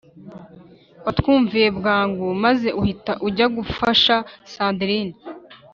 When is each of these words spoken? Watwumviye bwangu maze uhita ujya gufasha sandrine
Watwumviye 1.05 1.67
bwangu 1.77 2.25
maze 2.43 2.67
uhita 2.81 3.13
ujya 3.27 3.47
gufasha 3.55 4.15
sandrine 4.51 5.15